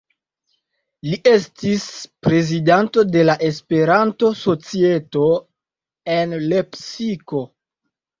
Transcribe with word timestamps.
Li 1.07 1.17
estis 1.31 1.83
prezidanto 2.27 3.03
de 3.15 3.25
la 3.29 3.35
Esperanto-Societo 3.49 5.27
en 6.15 6.35
Lepsiko. 6.55 7.43